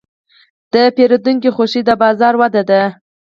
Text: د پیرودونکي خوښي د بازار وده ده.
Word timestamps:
د 0.73 0.75
پیرودونکي 0.95 1.49
خوښي 1.55 1.81
د 1.85 1.89
بازار 2.01 2.33
وده 2.41 2.63
ده. 2.69 2.81